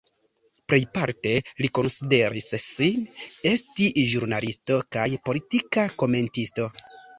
[0.71, 1.33] Plejparte
[1.65, 3.05] li konsideris sin
[3.51, 6.71] esti ĵurnalisto kaj politika komentisto.